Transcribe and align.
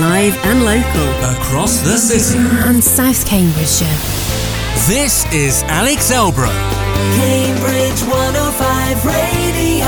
live 0.00 0.36
and 0.44 0.64
local. 0.64 1.08
Across 1.36 1.80
the 1.80 1.96
city. 1.96 2.38
And 2.38 2.82
South 2.82 3.26
Cambridgeshire. 3.26 3.86
This 4.86 5.24
is 5.32 5.62
Alex 5.64 6.10
Elbro. 6.12 6.50
Cambridge 7.16 8.02
105 8.02 9.04
Radio. 9.06 9.86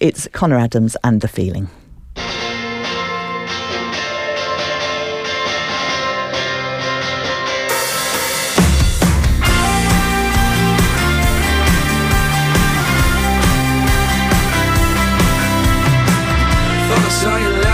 It's 0.00 0.26
Connor 0.32 0.58
Adams 0.58 0.96
and 1.04 1.20
The 1.20 1.28
Feeling. 1.28 1.68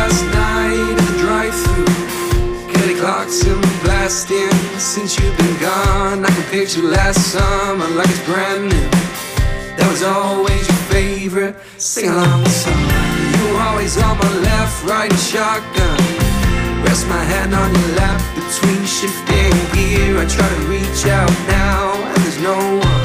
Last 0.08 0.24
night 0.32 0.96
at 0.96 1.06
the 1.10 1.18
drive-through. 1.18 2.72
Kelly 2.72 2.94
Clarkson 2.98 3.60
blasting 3.84 4.50
since 4.78 5.18
you've 5.18 5.36
been 5.36 5.56
gone. 5.60 6.24
I 6.24 6.30
can 6.30 6.44
picture 6.50 6.82
last 6.82 7.20
summer 7.32 7.88
like 7.88 8.08
it's 8.08 8.24
brand 8.24 8.64
new. 8.72 8.88
That 9.76 9.88
was 9.90 10.02
always 10.02 10.66
your 10.66 10.82
favorite 10.88 11.56
sing 11.76 12.08
along 12.08 12.44
song. 12.46 12.88
You 13.34 13.52
were 13.52 13.60
always 13.68 13.96
on 13.98 14.16
my 14.16 14.32
left, 14.48 14.84
riding 14.84 15.18
shotgun. 15.18 15.98
Rest 16.84 17.06
my 17.08 17.22
hand 17.32 17.52
on 17.54 17.68
your 17.78 17.90
lap 18.00 18.20
between 18.34 18.80
shifting 18.86 19.52
gear. 19.74 20.16
I 20.16 20.24
try 20.24 20.48
to 20.48 20.60
reach 20.72 21.04
out 21.06 21.34
now, 21.48 21.92
and 22.12 22.16
there's 22.24 22.40
no 22.40 22.56
one 22.56 22.97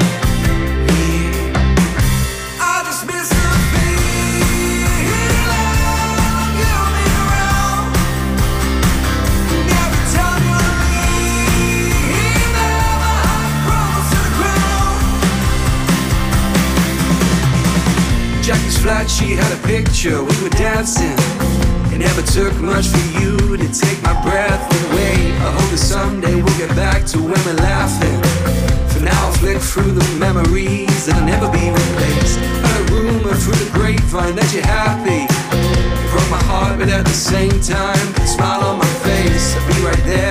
Flat, 19.04 19.10
she 19.10 19.34
had 19.34 19.52
a 19.52 19.60
picture. 19.66 20.22
We 20.22 20.42
were 20.42 20.50
dancing. 20.50 21.16
It 21.92 21.98
never 21.98 22.22
took 22.22 22.54
much 22.60 22.86
for 22.86 23.20
you 23.20 23.56
to 23.56 23.68
take 23.72 24.02
my 24.02 24.14
breath 24.22 24.64
away. 24.86 25.32
I 25.44 25.50
hope 25.52 25.70
that 25.70 25.78
someday 25.78 26.36
we'll 26.36 26.58
get 26.58 26.70
back 26.76 27.04
to 27.12 27.18
we're 27.18 27.54
laughing. 27.54 28.20
For 28.88 29.00
now, 29.04 29.26
I'll 29.26 29.32
flick 29.32 29.60
through 29.60 29.92
the 29.92 30.18
memories 30.18 31.06
that'll 31.06 31.24
never 31.24 31.50
be 31.50 31.70
replaced. 31.70 32.38
Heard 32.38 32.88
a 32.88 32.92
rumor 32.92 33.34
through 33.34 33.58
the 33.64 33.70
grapevine 33.72 34.36
that 34.36 34.52
you're 34.52 34.66
happy. 34.66 35.26
Broke 36.10 36.30
my 36.30 36.42
heart, 36.48 36.78
but 36.78 36.88
at 36.88 37.04
the 37.04 37.18
same 37.32 37.60
time, 37.60 38.06
smile 38.26 38.62
on 38.62 38.78
my 38.78 38.92
face. 39.04 39.56
I'll 39.56 39.68
be 39.68 39.84
right 39.84 40.04
there 40.04 40.23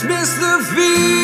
I 0.00 0.02
just 0.02 0.08
miss 0.08 0.34
the 0.38 0.74
feeling 0.74 1.19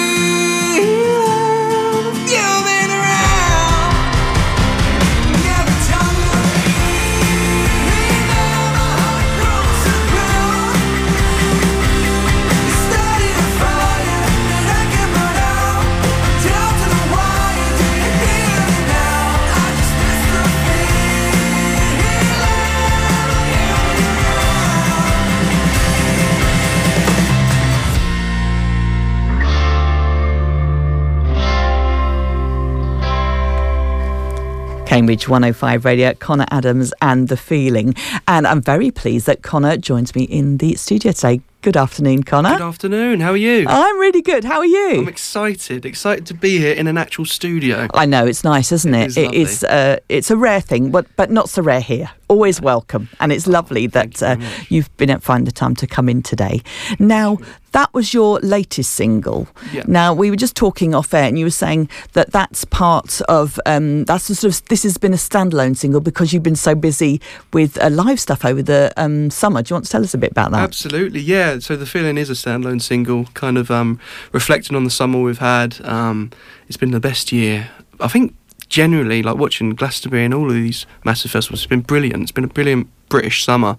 Cambridge 34.96 35.28
105 35.28 35.84
Radio, 35.84 36.14
Connor 36.14 36.46
Adams 36.50 36.94
and 37.02 37.28
The 37.28 37.36
Feeling. 37.36 37.94
And 38.26 38.46
I'm 38.46 38.62
very 38.62 38.90
pleased 38.90 39.26
that 39.26 39.42
Connor 39.42 39.76
joins 39.76 40.14
me 40.14 40.22
in 40.22 40.56
the 40.56 40.74
studio 40.76 41.12
today. 41.12 41.42
Good 41.66 41.76
afternoon, 41.76 42.22
Connor. 42.22 42.50
Good 42.50 42.60
afternoon. 42.60 43.18
How 43.18 43.32
are 43.32 43.36
you? 43.36 43.66
I'm 43.68 43.98
really 43.98 44.22
good. 44.22 44.44
How 44.44 44.58
are 44.58 44.64
you? 44.64 45.00
I'm 45.00 45.08
excited. 45.08 45.84
Excited 45.84 46.24
to 46.26 46.34
be 46.34 46.58
here 46.58 46.72
in 46.72 46.86
an 46.86 46.96
actual 46.96 47.24
studio. 47.24 47.88
I 47.92 48.06
know 48.06 48.24
it's 48.24 48.44
nice, 48.44 48.70
isn't 48.70 48.94
It 48.94 49.16
it? 49.16 49.34
is 49.34 49.64
it 49.64 49.68
Uh, 49.70 49.96
it's 50.08 50.30
a 50.30 50.36
rare 50.36 50.60
thing, 50.60 50.92
but 50.92 51.06
but 51.16 51.28
not 51.32 51.48
so 51.48 51.62
rare 51.62 51.80
here. 51.80 52.10
Always 52.28 52.60
welcome, 52.60 53.08
and 53.18 53.32
it's 53.32 53.48
lovely 53.48 53.88
that 53.88 54.22
Oh, 54.22 54.32
you 54.34 54.44
uh, 54.46 54.50
you've 54.68 54.96
been 54.96 55.10
able 55.10 55.20
to 55.20 55.26
find 55.26 55.44
the 55.46 55.52
time 55.52 55.74
to 55.76 55.86
come 55.88 56.08
in 56.08 56.22
today. 56.22 56.62
Now 57.00 57.38
that 57.72 57.92
was 57.92 58.14
your 58.14 58.40
latest 58.40 58.92
single. 58.94 59.46
Yeah. 59.72 59.84
Now 59.86 60.14
we 60.14 60.30
were 60.30 60.36
just 60.36 60.56
talking 60.56 60.94
off 60.94 61.12
air, 61.14 61.24
and 61.28 61.38
you 61.38 61.44
were 61.46 61.50
saying 61.66 61.88
that 62.14 62.30
that's 62.32 62.64
part 62.64 63.20
of 63.28 63.58
um, 63.66 64.04
that's 64.04 64.24
sort 64.24 64.44
of 64.54 64.64
this 64.68 64.82
has 64.84 64.98
been 64.98 65.12
a 65.12 65.16
standalone 65.18 65.76
single 65.76 66.00
because 66.00 66.32
you've 66.32 66.42
been 66.42 66.56
so 66.56 66.74
busy 66.74 67.20
with 67.52 67.76
uh, 67.82 67.90
live 67.90 68.18
stuff 68.18 68.44
over 68.44 68.62
the 68.62 68.92
um, 68.96 69.30
summer. 69.30 69.62
Do 69.62 69.72
you 69.72 69.74
want 69.76 69.84
to 69.86 69.90
tell 69.92 70.02
us 70.04 70.14
a 70.14 70.18
bit 70.18 70.30
about 70.32 70.50
that? 70.52 70.62
Absolutely, 70.62 71.20
yeah. 71.20 71.55
So 71.62 71.76
the 71.76 71.86
feeling 71.86 72.18
is 72.18 72.30
a 72.30 72.34
standalone 72.34 72.80
single, 72.82 73.24
kind 73.34 73.58
of 73.58 73.70
um, 73.70 74.00
reflecting 74.32 74.76
on 74.76 74.84
the 74.84 74.90
summer 74.90 75.20
we've 75.20 75.38
had. 75.38 75.84
Um, 75.84 76.30
it's 76.68 76.76
been 76.76 76.90
the 76.90 77.00
best 77.00 77.32
year. 77.32 77.70
I 78.00 78.08
think 78.08 78.34
generally, 78.68 79.22
like 79.22 79.36
watching 79.36 79.70
Glastonbury 79.74 80.24
and 80.24 80.34
all 80.34 80.48
of 80.48 80.54
these 80.54 80.86
massive 81.04 81.30
festivals, 81.30 81.60
it's 81.60 81.66
been 81.68 81.80
brilliant. 81.80 82.22
It's 82.22 82.32
been 82.32 82.44
a 82.44 82.48
brilliant 82.48 82.88
British 83.08 83.44
summer 83.44 83.76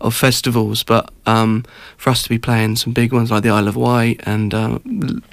of 0.00 0.14
festivals. 0.14 0.82
But 0.82 1.10
um, 1.26 1.64
for 1.96 2.10
us 2.10 2.22
to 2.22 2.28
be 2.28 2.38
playing 2.38 2.76
some 2.76 2.92
big 2.92 3.12
ones 3.12 3.30
like 3.30 3.42
the 3.42 3.50
Isle 3.50 3.68
of 3.68 3.76
Wight 3.76 4.20
and 4.24 4.54
uh, 4.54 4.78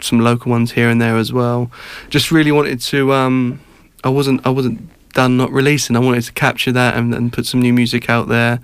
some 0.01 0.19
local 0.19 0.51
ones 0.51 0.73
here 0.73 0.89
and 0.89 1.01
there 1.01 1.17
as 1.17 1.31
well, 1.31 1.71
just 2.09 2.31
really 2.31 2.51
wanted 2.51 2.81
to. 2.81 3.13
Um, 3.13 3.59
I 4.03 4.09
wasn't. 4.09 4.45
I 4.45 4.49
wasn't 4.49 4.89
done 5.13 5.35
not 5.35 5.51
releasing. 5.51 5.95
I 5.95 5.99
wanted 5.99 6.23
to 6.23 6.33
capture 6.33 6.71
that 6.71 6.95
and, 6.95 7.13
and 7.13 7.33
put 7.33 7.47
some 7.47 7.59
new 7.59 7.73
music 7.73 8.09
out 8.09 8.27
there, 8.27 8.59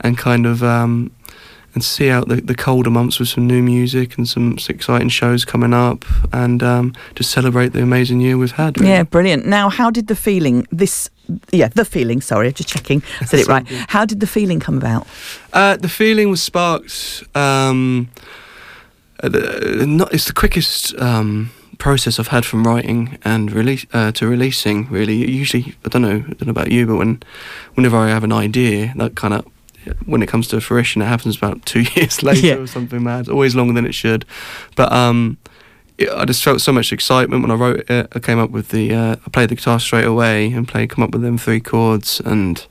and 0.00 0.18
kind 0.18 0.46
of 0.46 0.62
um, 0.62 1.12
and 1.74 1.82
see 1.82 2.10
out 2.10 2.28
the, 2.28 2.36
the 2.36 2.54
colder 2.54 2.90
months 2.90 3.18
with 3.18 3.28
some 3.28 3.46
new 3.46 3.62
music 3.62 4.18
and 4.18 4.28
some 4.28 4.58
exciting 4.68 5.08
shows 5.08 5.44
coming 5.44 5.72
up, 5.72 6.04
and 6.32 6.62
um, 6.62 6.94
just 7.14 7.30
celebrate 7.30 7.72
the 7.72 7.82
amazing 7.82 8.20
year 8.20 8.36
we've 8.36 8.52
had. 8.52 8.78
really. 8.78 8.90
Yeah, 8.90 9.02
brilliant. 9.04 9.46
Now, 9.46 9.68
how 9.68 9.90
did 9.90 10.06
the 10.06 10.16
feeling 10.16 10.66
this? 10.70 11.08
Yeah, 11.50 11.68
the 11.68 11.84
feeling. 11.84 12.20
Sorry, 12.20 12.48
I'm 12.48 12.54
just 12.54 12.68
checking. 12.68 13.02
I 13.20 13.24
said 13.24 13.40
it 13.40 13.46
right. 13.48 13.66
How 13.88 14.04
did 14.04 14.20
the 14.20 14.26
feeling 14.26 14.60
come 14.60 14.76
about? 14.76 15.06
Uh, 15.52 15.76
the 15.76 15.88
feeling 15.88 16.28
was 16.30 16.42
sparked. 16.42 17.24
Um, 17.34 18.10
uh, 19.22 19.28
the, 19.28 19.84
not, 19.86 20.12
it's 20.12 20.26
the 20.26 20.32
quickest 20.32 20.94
um, 20.98 21.50
process 21.78 22.18
I've 22.18 22.28
had 22.28 22.44
from 22.44 22.64
writing 22.64 23.18
and 23.24 23.50
release 23.50 23.86
uh, 23.92 24.12
to 24.12 24.26
releasing. 24.26 24.88
Really, 24.90 25.14
usually 25.30 25.74
I 25.84 25.88
don't 25.88 26.02
know. 26.02 26.16
I 26.16 26.32
don't 26.32 26.46
know 26.46 26.50
about 26.50 26.70
you, 26.70 26.86
but 26.86 26.96
when 26.96 27.22
whenever 27.74 27.96
I 27.96 28.08
have 28.08 28.24
an 28.24 28.32
idea, 28.32 28.92
that 28.96 29.14
kind 29.14 29.32
of 29.32 29.46
when 30.06 30.22
it 30.22 30.28
comes 30.28 30.48
to 30.48 30.60
fruition, 30.60 31.02
it 31.02 31.06
happens 31.06 31.36
about 31.36 31.64
two 31.66 31.82
years 31.94 32.22
later 32.22 32.46
Yeah. 32.46 32.54
or 32.54 32.66
something 32.66 33.02
mad. 33.02 33.28
Always 33.28 33.54
longer 33.54 33.72
than 33.74 33.86
it 33.86 33.94
should. 33.94 34.24
But 34.76 34.92
um, 34.92 35.36
it, 35.98 36.08
I 36.10 36.24
just 36.24 36.42
felt 36.42 36.60
so 36.60 36.72
much 36.72 36.92
excitement 36.92 37.42
when 37.42 37.50
I 37.50 37.54
wrote 37.54 37.90
it. 37.90 38.08
I 38.14 38.18
came 38.18 38.38
up 38.38 38.50
with 38.50 38.68
the. 38.70 38.94
Uh, 38.94 39.16
I 39.26 39.30
played 39.30 39.48
the 39.50 39.54
guitar 39.56 39.78
straight 39.80 40.06
away 40.06 40.52
and 40.52 40.66
played. 40.66 40.90
Come 40.90 41.04
up 41.04 41.12
with 41.12 41.22
them 41.22 41.38
three 41.38 41.60
chords 41.60 42.20
and 42.20 42.64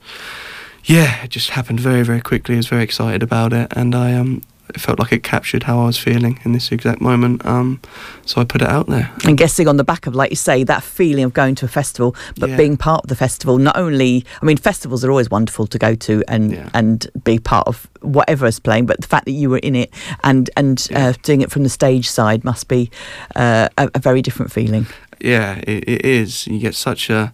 yeah, 0.83 1.23
it 1.23 1.29
just 1.29 1.51
happened 1.51 1.79
very, 1.79 2.01
very 2.03 2.21
quickly. 2.21 2.55
I 2.55 2.57
was 2.57 2.67
very 2.67 2.83
excited 2.83 3.21
about 3.21 3.53
it, 3.53 3.71
and 3.75 3.93
I 3.93 4.13
um, 4.13 4.41
it 4.69 4.79
felt 4.79 4.99
like 4.99 5.11
it 5.11 5.21
captured 5.23 5.63
how 5.63 5.79
I 5.81 5.85
was 5.87 5.97
feeling 5.97 6.39
in 6.45 6.53
this 6.53 6.71
exact 6.71 7.01
moment. 7.01 7.45
Um, 7.45 7.81
so 8.25 8.39
I 8.39 8.45
put 8.45 8.61
it 8.61 8.69
out 8.69 8.87
there. 8.87 9.11
And 9.25 9.37
guessing 9.37 9.67
on 9.67 9.75
the 9.77 9.83
back 9.83 10.07
of, 10.07 10.15
like 10.15 10.29
you 10.29 10.37
say, 10.37 10.63
that 10.63 10.81
feeling 10.81 11.25
of 11.25 11.33
going 11.33 11.55
to 11.55 11.65
a 11.65 11.67
festival, 11.67 12.15
but 12.39 12.49
Yeah. 12.51 12.57
being 12.57 12.77
part 12.77 13.03
of 13.03 13.09
the 13.09 13.15
festival. 13.15 13.57
Not 13.57 13.75
only, 13.77 14.25
I 14.41 14.45
mean, 14.45 14.55
festivals 14.57 15.03
are 15.03 15.09
always 15.09 15.29
wonderful 15.29 15.67
to 15.67 15.77
go 15.77 15.93
to 15.95 16.23
and 16.27 16.51
Yeah. 16.53 16.69
and 16.73 17.05
be 17.23 17.37
part 17.39 17.67
of 17.67 17.87
whatever 18.01 18.45
is 18.47 18.59
playing, 18.59 18.85
but 18.85 19.01
the 19.01 19.07
fact 19.07 19.25
that 19.25 19.31
you 19.33 19.49
were 19.49 19.59
in 19.59 19.75
it 19.75 19.91
and 20.23 20.49
and 20.55 20.87
Yeah. 20.89 21.07
uh, 21.09 21.13
doing 21.23 21.41
it 21.41 21.51
from 21.51 21.63
the 21.63 21.69
stage 21.69 22.09
side 22.09 22.43
must 22.45 22.67
be 22.69 22.89
uh, 23.35 23.67
a, 23.77 23.89
a 23.95 23.99
very 23.99 24.21
different 24.21 24.51
feeling. 24.53 24.85
yeah, 25.19 25.55
it, 25.67 25.83
it 25.87 26.05
is. 26.05 26.47
You 26.47 26.59
get 26.59 26.75
such 26.75 27.09
a 27.09 27.33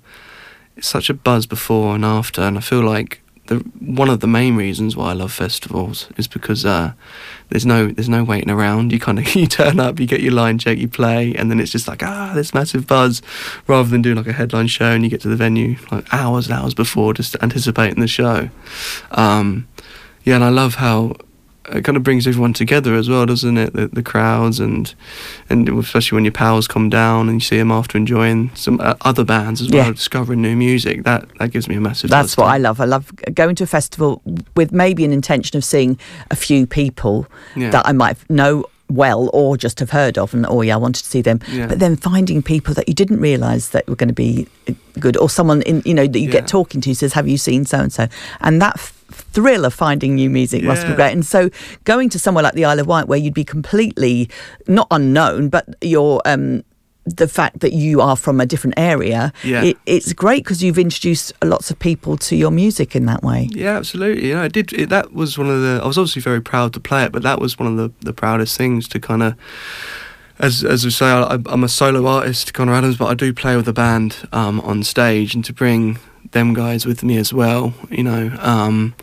such 0.82 1.10
a 1.10 1.14
buzz 1.14 1.46
before 1.46 1.94
and 1.96 2.04
after, 2.06 2.42
and 2.42 2.58
I 2.58 2.62
feel 2.62 2.82
like 2.82 3.22
the 3.48 3.58
one 3.80 4.10
of 4.10 4.20
the 4.20 4.28
main 4.28 4.56
reasons 4.56 4.96
why 4.96 5.10
I 5.10 5.14
love 5.14 5.32
festivals 5.34 6.08
is 6.18 6.28
because 6.28 6.66
uh, 6.66 6.94
there's 7.50 7.66
no 7.66 7.88
there's 7.88 8.10
no 8.10 8.24
waiting 8.24 8.50
around. 8.50 8.92
You 8.92 9.00
kind 9.00 9.20
of 9.20 9.36
you 9.36 9.48
turn 9.48 9.80
up, 9.80 10.00
you 10.00 10.08
get 10.08 10.22
your 10.22 10.34
line 10.34 10.58
check, 10.58 10.78
you 10.78 10.88
play, 10.88 11.34
and 11.36 11.50
then 11.50 11.60
it's 11.60 11.72
just 11.72 11.88
like 11.88 12.04
ah, 12.04 12.32
this 12.36 12.54
massive 12.54 12.88
buzz, 12.88 13.22
rather 13.68 13.90
than 13.90 14.02
doing 14.02 14.18
like 14.18 14.28
a 14.28 14.34
headline 14.34 14.68
show 14.68 14.92
and 14.92 15.04
you 15.04 15.10
get 15.10 15.22
to 15.22 15.28
the 15.30 15.36
venue 15.36 15.76
like 15.92 16.06
hours 16.14 16.48
and 16.48 16.58
hours 16.58 16.74
before 16.74 17.14
just 17.14 17.36
anticipating 17.42 18.00
the 18.00 18.08
show. 18.08 18.50
Um, 19.12 19.68
yeah, 20.24 20.36
and 20.36 20.44
I 20.44 20.50
love 20.50 20.76
how 20.76 21.16
it 21.69 21.84
kind 21.84 21.98
of 21.98 22.04
brings 22.04 22.25
everyone 22.28 22.54
together 22.54 22.96
as 22.96 23.10
well, 23.10 23.25
doesn't 23.25 23.58
it? 23.58 23.74
The, 23.74 23.88
the 23.88 24.04
crowds 24.04 24.60
and 24.60 24.94
and 25.50 25.68
especially 25.69 26.16
when 26.16 26.25
your 26.25 26.31
pals 26.31 26.68
come 26.68 26.90
down 26.90 27.28
and 27.30 27.36
you 27.38 27.46
see 27.46 27.58
them 27.58 27.72
after 27.72 27.98
enjoying 27.98 28.52
some 28.56 28.80
uh, 28.81 28.96
other 29.02 29.24
bands 29.24 29.62
as 29.62 29.69
well, 29.69 29.86
Yeah. 29.88 29.92
discovering 29.92 30.42
new 30.42 30.56
music. 30.56 31.04
That 31.04 31.28
that 31.40 31.52
gives 31.52 31.68
me 31.68 31.75
a 31.75 31.81
massive. 31.81 32.10
That's 32.10 32.38
what. 32.38 32.48
I 32.48 32.58
love. 32.58 32.80
I 32.80 32.86
love 32.86 33.12
going 33.34 33.56
to 33.56 33.64
a 33.64 33.68
festival 33.68 34.22
with 34.56 34.72
maybe 34.72 35.04
an 35.06 35.12
intention 35.12 35.58
of 35.58 35.64
seeing 35.66 36.00
a 36.31 36.36
few 36.36 36.66
people 36.68 37.28
Yeah. 37.56 37.72
that 37.72 37.86
I 37.88 37.92
might 37.92 38.18
know 38.30 38.64
well 38.89 39.30
or 39.34 39.57
just 39.57 39.80
have 39.80 39.89
heard 39.89 40.18
of 40.18 40.34
and 40.34 40.45
oh 40.48 40.62
yeah 40.62 40.75
I 40.75 40.78
wanted 40.78 41.04
to 41.04 41.10
see 41.10 41.22
them 41.22 41.39
Yeah. 41.51 41.68
but 41.68 41.80
then 41.80 41.95
finding 41.98 42.42
people 42.42 42.74
that 42.75 42.88
you 42.88 42.94
didn't 42.94 43.19
realize 43.19 43.69
that 43.72 43.88
were 43.88 43.95
going 43.95 44.07
to 44.07 44.13
be 44.13 44.48
good 45.00 45.18
or 45.18 45.30
someone 45.30 45.62
in 45.63 45.81
you 45.86 45.94
know 45.94 46.07
that 46.07 46.19
you 46.19 46.28
Yeah. 46.28 46.31
get 46.39 46.48
talking 46.48 46.80
to 46.81 46.95
says 46.95 47.13
have 47.13 47.28
you 47.28 47.38
seen 47.38 47.66
so 47.66 47.80
and 47.80 47.92
so 47.92 48.07
and 48.42 48.62
that 48.62 48.74
f- 48.75 48.94
thrill 49.10 49.66
of 49.66 49.74
finding 49.74 50.16
new 50.16 50.30
music 50.30 50.63
must 50.63 50.88
be 50.88 50.94
great 50.94 51.12
and 51.12 51.25
so 51.25 51.50
going 51.84 52.10
to 52.10 52.19
somewhere 52.19 52.44
like 52.44 52.54
the 52.54 52.66
Isle 52.66 52.80
of 52.80 52.88
Wight 52.88 53.07
where 53.07 53.18
you'd 53.19 53.34
be 53.34 53.44
completely 53.44 54.30
not 54.68 54.88
unknown 54.92 55.50
but 55.50 55.66
you're 55.81 56.22
um 56.25 56.63
the 57.15 57.27
fact 57.27 57.59
that 57.62 57.74
you 57.74 58.01
are 58.01 58.15
from 58.15 58.39
a 58.42 58.45
different 58.45 58.74
area 58.77 59.31
Yeah. 59.44 59.63
it, 59.63 59.77
it's 59.86 60.13
great 60.13 60.44
because 60.44 60.62
you've 60.63 60.77
introduced 60.80 61.31
lots 61.44 61.71
of 61.71 61.80
people 61.80 62.18
to 62.18 62.36
your 62.36 62.51
music 62.51 62.95
in 62.95 63.06
that 63.06 63.24
way 63.24 63.48
Yeah, 63.51 63.77
absolutely. 63.77 64.27
You 64.27 64.36
know, 64.36 64.44
I 64.44 64.48
did. 64.50 64.74
It, 64.74 64.89
that 64.89 65.13
was 65.13 65.38
one 65.38 65.50
of 65.50 65.62
the. 65.62 65.80
I 65.83 65.88
was 65.88 65.98
obviously 65.98 66.21
very 66.21 66.42
proud 66.42 66.74
to 66.74 66.80
play 66.80 67.04
it, 67.06 67.12
but 67.12 67.24
that 67.24 67.39
was 67.39 67.57
one 67.57 67.68
of 67.71 67.77
the, 67.77 67.92
the 68.06 68.13
proudest 68.13 68.57
things 68.57 68.88
to 68.89 69.00
kind 69.00 69.24
of. 69.24 69.33
As 70.39 70.63
as 70.63 70.83
we 70.86 70.92
say, 70.92 71.06
I, 71.07 71.39
I'm 71.48 71.63
a 71.63 71.69
solo 71.69 72.06
artist, 72.06 72.54
Connor 72.54 72.74
Adams, 72.74 72.98
but 72.98 73.07
I 73.07 73.13
do 73.15 73.33
play 73.33 73.56
with 73.56 73.68
a 73.68 73.74
band 73.74 74.27
um, 74.31 74.59
on 74.62 74.83
stage, 74.83 75.33
and 75.33 75.44
to 75.45 75.54
bring 75.54 75.98
them 76.31 76.54
guys 76.54 76.86
with 76.86 77.04
me 77.04 77.18
as 77.18 77.33
well, 77.33 77.74
you 77.89 78.04
know, 78.04 78.31
um, 78.42 78.94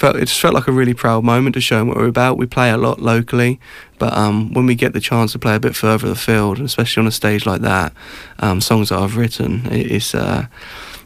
felt 0.00 0.16
it 0.16 0.20
just 0.26 0.40
felt 0.40 0.54
like 0.54 0.66
a 0.66 0.72
really 0.72 0.94
proud 0.94 1.22
moment 1.24 1.54
to 1.54 1.60
show 1.60 1.78
them 1.78 1.88
what 1.88 1.96
we're 1.98 2.08
about. 2.08 2.38
We 2.38 2.46
play 2.46 2.70
a 2.70 2.76
lot 2.78 3.00
locally, 3.00 3.60
but 3.98 4.12
um, 4.16 4.52
when 4.54 4.64
we 4.66 4.74
get 4.74 4.92
the 4.94 5.00
chance 5.00 5.32
to 5.32 5.38
play 5.38 5.54
a 5.54 5.60
bit 5.60 5.76
further 5.76 6.08
afield, 6.10 6.56
and 6.56 6.66
especially 6.66 7.02
on 7.02 7.06
a 7.06 7.12
stage 7.12 7.44
like 7.46 7.60
that, 7.60 7.92
um, 8.38 8.60
songs 8.60 8.88
that 8.88 8.98
I've 8.98 9.16
written, 9.16 9.66
it, 9.66 9.92
it's. 9.92 10.14
Uh, 10.14 10.46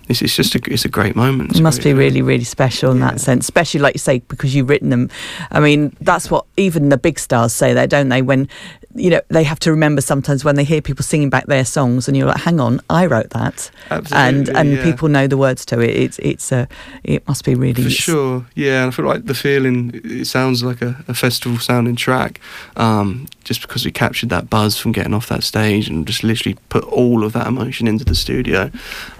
it's, 0.06 0.20
it's 0.20 0.36
just 0.36 0.54
a 0.54 0.60
it's 0.70 0.84
a 0.84 0.90
great 0.90 1.16
moment. 1.16 1.48
It's 1.52 1.60
It 1.60 1.62
must 1.62 1.80
great. 1.80 1.94
be 1.94 1.98
really, 1.98 2.20
really 2.20 2.44
special 2.44 2.90
in 2.92 2.98
Yeah. 2.98 3.12
that 3.12 3.20
sense, 3.22 3.46
especially 3.46 3.80
like 3.80 3.94
you 3.94 3.98
say, 4.00 4.18
because 4.28 4.54
you've 4.54 4.68
written 4.68 4.90
them. 4.90 5.08
I 5.50 5.60
mean, 5.60 5.96
that's 6.02 6.30
what 6.30 6.44
even 6.58 6.90
the 6.90 6.98
big 6.98 7.18
stars 7.18 7.54
say 7.54 7.72
there, 7.72 7.86
don't 7.86 8.10
they? 8.10 8.20
When 8.20 8.46
you 8.94 9.10
know 9.10 9.20
they 9.28 9.44
have 9.44 9.58
to 9.60 9.70
remember 9.70 10.00
sometimes 10.00 10.44
when 10.44 10.56
they 10.56 10.64
hear 10.64 10.80
people 10.80 11.02
singing 11.02 11.30
back 11.30 11.46
their 11.46 11.64
songs, 11.64 12.08
and 12.08 12.16
you're 12.16 12.26
like, 12.26 12.40
"Hang 12.40 12.60
on, 12.60 12.80
I 12.90 13.06
wrote 13.06 13.30
that," 13.30 13.70
and 13.90 14.48
and 14.48 14.72
yeah. 14.72 14.84
people 14.84 15.08
know 15.08 15.26
the 15.26 15.36
words 15.36 15.64
to 15.66 15.80
it. 15.80 15.90
It's 15.90 16.18
it's 16.20 16.52
a 16.52 16.68
it 17.02 17.26
must 17.28 17.44
be 17.44 17.54
really 17.54 17.84
For 17.84 17.90
sure, 17.90 18.46
yeah. 18.54 18.82
And 18.82 18.92
I 18.92 18.94
feel 18.94 19.04
like 19.04 19.26
the 19.26 19.34
feeling, 19.34 20.00
it 20.04 20.26
sounds 20.26 20.62
like 20.62 20.82
a, 20.82 21.04
a 21.08 21.14
festival 21.14 21.58
sounding 21.58 21.96
track, 21.96 22.40
um, 22.76 23.26
just 23.44 23.62
because 23.62 23.84
we 23.84 23.90
captured 23.90 24.30
that 24.30 24.50
buzz 24.50 24.78
from 24.78 24.92
getting 24.92 25.14
off 25.14 25.28
that 25.28 25.44
stage 25.44 25.88
and 25.88 26.06
just 26.06 26.24
literally 26.24 26.56
put 26.68 26.84
all 26.84 27.24
of 27.24 27.32
that 27.32 27.46
emotion 27.46 27.86
into 27.86 28.04
the 28.04 28.14
studio. 28.14 28.70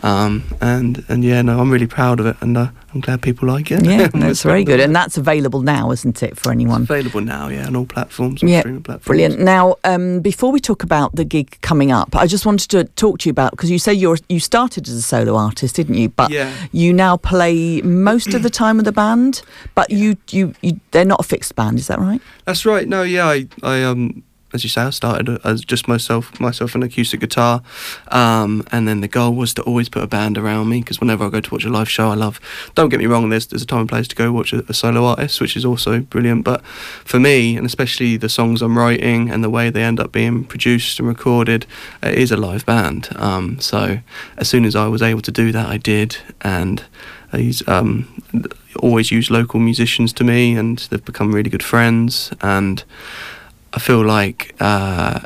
Um, 0.03 0.45
and, 0.61 1.05
and 1.09 1.25
yeah, 1.25 1.43
no, 1.43 1.61
I'm 1.61 1.71
really 1.71 1.87
proud 1.87 2.21
of 2.21 2.27
it 2.27 2.37
and 2.41 2.57
uh, 2.57 2.69
I'm 2.95 3.01
glad 3.01 3.23
people 3.23 3.49
like 3.49 3.73
it. 3.73 3.85
Yeah, 3.85 4.07
that's 4.15 4.43
very 4.45 4.63
good, 4.63 4.79
and 4.79 4.95
that's 4.95 5.17
available 5.17 5.63
now, 5.63 5.91
isn't 5.91 6.23
it, 6.23 6.37
for 6.37 6.51
It's 6.51 6.55
anyone? 6.55 6.83
available 6.83 7.21
now, 7.21 7.49
yeah, 7.49 7.67
on 7.67 7.75
all 7.75 7.87
platforms, 7.87 8.41
Yeah, 8.43 8.61
streaming 8.61 8.83
platforms. 8.85 9.07
Brilliant. 9.07 9.41
Now, 9.41 9.77
um, 9.83 10.21
before 10.21 10.53
we 10.53 10.61
talk 10.61 10.85
about 10.85 11.17
the 11.17 11.25
gig 11.25 11.59
coming 11.61 11.91
up, 11.91 12.15
I 12.15 12.27
just 12.29 12.47
wanted 12.47 12.71
to 12.71 12.85
talk 12.85 13.19
to 13.21 13.29
you 13.29 13.33
about 13.33 13.51
because 13.51 13.71
you 13.71 13.79
say 13.81 13.93
you're 13.93 14.19
you 14.29 14.39
started 14.39 14.87
as 14.87 14.95
a 14.95 15.03
solo 15.03 15.35
artist, 15.37 15.75
didn't 15.75 15.97
you? 15.97 16.09
But 16.09 16.31
Yeah. 16.31 16.53
you 16.71 16.93
now 16.93 17.17
play 17.17 17.83
most 17.83 18.33
of 18.33 18.43
the 18.45 18.51
time 18.63 18.77
with 18.77 18.87
a 18.87 18.93
band, 18.93 19.43
but 19.75 19.91
you, 19.91 20.17
you 20.31 20.55
you 20.63 20.79
they're 20.93 21.05
not 21.05 21.19
a 21.21 21.25
fixed 21.25 21.57
band, 21.57 21.79
is 21.81 21.89
that 21.89 21.99
right? 21.99 22.23
That's 22.45 22.65
right. 22.65 22.87
No, 22.89 23.03
yeah, 23.03 23.27
I, 23.27 23.49
I 23.63 23.83
um, 23.83 24.23
as 24.55 24.63
you 24.63 24.71
say, 24.71 24.83
I 24.83 24.91
started 24.91 25.41
as 25.45 25.63
just 25.63 25.89
myself, 25.89 26.39
myself 26.41 26.75
and 26.75 26.85
acoustic 26.85 27.21
guitar, 27.21 27.63
um, 28.09 28.65
and 28.71 28.87
then 28.87 29.01
the 29.01 29.09
goal 29.09 29.35
was 29.35 29.53
to 29.55 29.63
always 29.63 29.89
put 29.89 30.03
a 30.05 30.07
band 30.07 30.39
around 30.39 30.69
me 30.69 30.81
because 30.81 31.01
whenever 31.01 31.25
I 31.25 31.29
go 31.29 31.41
to 31.41 31.51
watch 31.51 31.65
a 31.65 31.69
live 31.69 31.91
show, 31.91 32.09
I 32.09 32.15
love. 32.15 32.41
Don't 32.77 32.89
get 32.89 33.01
me 33.01 33.07
wrong, 33.07 33.29
there's 33.29 33.47
there's 33.47 33.63
a 33.63 33.67
time 33.67 33.81
and 33.81 33.89
place 33.89 34.07
to 34.09 34.17
go 34.17 34.33
watch 34.33 34.53
a, 34.53 34.65
a 34.69 34.73
solo 34.73 35.05
artist, 35.05 35.41
which 35.41 35.57
is 35.57 35.65
also 35.65 36.01
brilliant. 36.01 36.45
But 36.45 36.65
for 36.65 37.19
me, 37.19 37.57
and 37.57 37.67
especially 37.67 38.17
the 38.17 38.29
songs 38.29 38.63
I'm 38.63 38.79
writing 38.79 39.29
and 39.29 39.43
the 39.43 39.51
way 39.51 39.71
they 39.71 39.83
end 39.83 39.99
up 39.99 40.13
being 40.13 40.45
produced 40.45 41.01
and 41.01 41.09
recorded, 41.09 41.67
it 42.03 42.17
is 42.17 42.31
a 42.31 42.37
live 42.37 42.65
band. 42.65 43.09
Um, 43.17 43.59
so 43.61 43.99
as 44.39 44.49
soon 44.49 44.65
as 44.65 44.77
I 44.77 44.87
was 44.87 45.03
able 45.03 45.23
to 45.23 45.33
do 45.33 45.53
that, 45.53 45.67
I 45.67 45.77
did, 45.77 46.17
and. 46.41 46.85
He's 47.33 47.67
um, 47.67 48.23
always 48.79 49.11
used 49.11 49.29
local 49.29 49.59
musicians 49.59 50.13
to 50.13 50.23
me, 50.23 50.57
and 50.57 50.79
they've 50.79 51.05
become 51.05 51.35
really 51.35 51.51
good 51.51 51.65
friends. 51.65 52.33
And 52.41 52.85
I 53.75 53.79
feel 53.79 54.05
like 54.05 54.55
uh, 54.61 55.21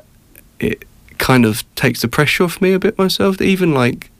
it 0.58 0.84
kind 1.18 1.44
of 1.44 1.62
takes 1.74 2.00
the 2.02 2.08
pressure 2.08 2.44
off 2.44 2.60
me 2.60 2.72
a 2.72 2.78
bit 2.78 2.96
myself. 2.98 3.40
Even 3.40 3.72
like 3.74 4.10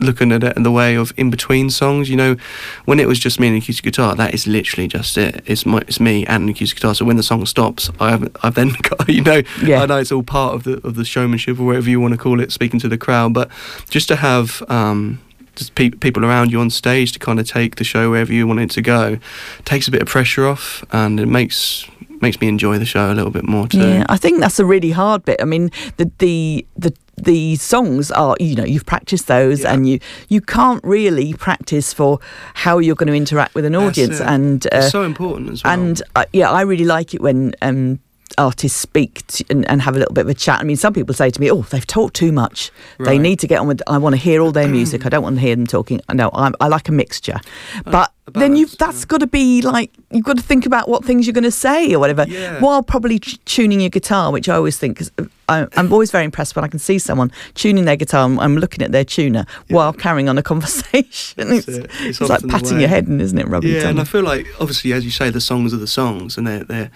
looking 0.00 0.30
at 0.30 0.44
it 0.44 0.56
in 0.56 0.62
the 0.62 0.70
way 0.70 0.94
of 0.94 1.12
in 1.16 1.28
between 1.30 1.70
songs, 1.70 2.08
you 2.08 2.14
know, 2.16 2.36
when 2.84 3.00
it 3.00 3.08
was 3.08 3.18
just 3.18 3.40
me 3.40 3.48
and 3.48 3.56
acoustic 3.56 3.84
guitar, 3.84 4.14
that 4.14 4.32
is 4.34 4.46
literally 4.46 4.86
just 4.86 5.16
it. 5.18 5.42
It's 5.46 5.66
my, 5.66 5.78
it's 5.88 5.98
me 5.98 6.24
and 6.26 6.44
an 6.44 6.48
acoustic 6.50 6.76
guitar. 6.78 6.94
So 6.94 7.04
when 7.04 7.16
the 7.16 7.22
song 7.22 7.44
stops, 7.46 7.90
I 7.98 8.10
haven't, 8.10 8.36
I've 8.42 8.54
then 8.54 8.70
got, 8.82 9.08
you 9.08 9.22
know, 9.22 9.42
Yeah. 9.62 9.82
I 9.82 9.86
know 9.86 9.96
it's 9.98 10.12
all 10.12 10.22
part 10.22 10.54
of 10.54 10.62
the 10.64 10.86
of 10.86 10.94
the 10.94 11.04
showmanship 11.04 11.58
or 11.58 11.64
whatever 11.64 11.88
you 11.90 11.98
want 12.00 12.12
to 12.14 12.18
call 12.18 12.40
it, 12.40 12.52
speaking 12.52 12.78
to 12.80 12.88
the 12.88 12.98
crowd. 12.98 13.34
But 13.34 13.50
just 13.88 14.06
to 14.08 14.16
have 14.16 14.62
um, 14.68 15.20
just 15.56 15.74
pe- 15.74 15.90
people 15.90 16.24
around 16.24 16.52
you 16.52 16.60
on 16.60 16.70
stage 16.70 17.10
to 17.12 17.18
kind 17.18 17.40
of 17.40 17.48
take 17.48 17.76
the 17.76 17.84
show 17.84 18.10
wherever 18.10 18.32
you 18.32 18.46
want 18.46 18.60
it 18.60 18.70
to 18.72 18.82
go, 18.82 19.18
takes 19.64 19.88
a 19.88 19.90
bit 19.90 20.02
of 20.02 20.08
pressure 20.08 20.46
off, 20.46 20.84
and 20.92 21.18
it 21.18 21.26
makes 21.26 21.86
makes 22.22 22.40
me 22.40 22.48
enjoy 22.48 22.78
the 22.78 22.84
show 22.86 23.10
a 23.12 23.14
little 23.14 23.30
bit 23.30 23.46
more 23.48 23.68
too. 23.68 23.78
Yeah, 23.78 24.04
I 24.08 24.16
think 24.16 24.40
that's 24.40 24.58
a 24.58 24.64
really 24.64 24.90
hard 24.90 25.24
bit. 25.24 25.40
I 25.40 25.44
mean, 25.44 25.70
the 25.96 26.10
the 26.18 26.66
the 26.76 26.92
the 27.16 27.56
songs 27.56 28.10
are 28.12 28.36
you 28.38 28.54
know 28.54 28.64
you've 28.64 28.86
practiced 28.86 29.26
those 29.26 29.62
Yeah. 29.62 29.72
and 29.72 29.88
you 29.88 29.98
you 30.28 30.40
can't 30.40 30.82
really 30.84 31.34
practice 31.34 31.92
for 31.92 32.20
how 32.54 32.78
you're 32.78 32.94
going 32.94 33.08
to 33.08 33.14
interact 33.16 33.54
with 33.56 33.64
an 33.64 33.74
audience 33.74 34.20
and 34.20 34.64
uh, 34.66 34.70
it's 34.78 34.90
so 34.92 35.02
important 35.02 35.50
as 35.50 35.64
well. 35.64 35.72
and 35.72 36.00
uh, 36.14 36.24
yeah 36.32 36.48
I 36.48 36.60
really 36.62 36.84
like 36.84 37.14
it 37.14 37.20
when 37.20 37.54
um 37.60 37.98
artists 38.36 38.78
speak 38.78 39.26
to, 39.28 39.44
and, 39.50 39.68
and 39.70 39.80
have 39.82 39.96
a 39.96 39.98
little 39.98 40.14
bit 40.14 40.22
of 40.22 40.28
a 40.28 40.34
chat. 40.34 40.60
I 40.60 40.64
mean 40.64 40.76
some 40.76 40.92
people 40.92 41.14
say 41.14 41.30
to 41.30 41.40
me 41.40 41.50
oh 41.50 41.62
they've 41.62 41.86
talked 41.86 42.14
too 42.14 42.32
much. 42.32 42.70
They 42.98 43.18
need 43.18 43.38
to 43.40 43.46
get 43.46 43.60
on 43.60 43.66
with 43.68 43.80
I 43.86 43.98
want 43.98 44.14
to 44.14 44.20
hear 44.20 44.40
all 44.42 44.52
their 44.52 44.68
music. 44.68 45.06
I 45.06 45.08
don't 45.08 45.22
want 45.22 45.36
to 45.36 45.40
hear 45.40 45.56
them 45.56 45.66
talking. 45.66 46.00
No 46.12 46.30
I'm, 46.34 46.54
I 46.60 46.68
like 46.68 46.88
a 46.88 46.92
mixture. 46.92 47.38
But 47.84 48.12
a 48.26 48.30
then 48.32 48.56
you 48.56 48.66
that's 48.66 49.04
got 49.06 49.20
to 49.20 49.26
be 49.26 49.62
like 49.62 49.90
you've 50.10 50.24
got 50.24 50.36
to 50.36 50.42
think 50.42 50.66
about 50.66 50.88
what 50.88 51.04
things 51.04 51.26
you're 51.26 51.32
going 51.32 51.44
to 51.44 51.50
say 51.50 51.94
or 51.94 51.98
whatever 51.98 52.26
Yeah. 52.28 52.60
while 52.60 52.82
probably 52.82 53.18
t- 53.18 53.38
tuning 53.46 53.80
your 53.80 53.90
guitar 53.90 54.30
which 54.30 54.48
I 54.48 54.54
always 54.56 54.76
think 54.78 55.00
is 55.00 55.10
I, 55.48 55.66
I'm 55.78 55.90
always 55.92 56.10
very 56.10 56.26
impressed 56.26 56.54
when 56.54 56.64
I 56.64 56.68
can 56.68 56.78
see 56.78 56.98
someone 56.98 57.32
tuning 57.54 57.86
their 57.86 57.96
guitar 57.96 58.26
and 58.28 58.38
I'm 58.38 58.56
looking 58.58 58.82
at 58.82 58.92
their 58.92 59.04
tuner 59.04 59.46
while 59.70 59.94
carrying 59.94 60.28
on 60.28 60.36
a 60.36 60.42
conversation. 60.42 61.52
It's, 61.52 61.68
it. 61.68 61.86
it's, 62.00 62.20
It's 62.20 62.28
like 62.28 62.46
patting 62.48 62.80
your 62.80 62.88
head 62.90 63.06
in 63.06 63.18
isn't 63.20 63.38
it 63.38 63.48
rubbing 63.48 63.72
yeah, 63.72 63.88
and 63.88 63.98
I 64.00 64.04
feel 64.04 64.22
like 64.22 64.46
obviously, 64.60 64.92
as 64.92 65.04
you 65.06 65.10
say, 65.10 65.30
the 65.30 65.40
songs 65.40 65.72
are 65.72 65.78
the 65.78 65.86
songs, 65.86 66.36
and 66.36 66.46
they're 66.46 66.64
they're 66.64 66.90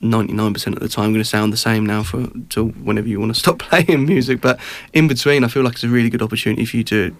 ninety 0.00 0.32
nine 0.32 0.52
percent 0.52 0.76
of 0.76 0.82
the 0.82 0.88
time 0.88 1.12
going 1.12 1.22
to 1.22 1.28
sound 1.28 1.52
the 1.52 1.58
same 1.58 1.84
now 1.86 2.02
for 2.02 2.28
till 2.48 2.68
whenever 2.68 3.08
you 3.08 3.20
want 3.20 3.34
to 3.34 3.40
stop 3.40 3.58
playing 3.58 4.06
music. 4.06 4.40
But 4.40 4.58
in 4.92 5.08
between, 5.08 5.44
I 5.44 5.48
feel 5.48 5.62
like 5.62 5.74
it's 5.74 5.84
a 5.84 5.88
really 5.88 6.10
good 6.10 6.22
opportunity 6.22 6.64
for 6.64 6.76
you 6.76 6.84
to 6.84 7.14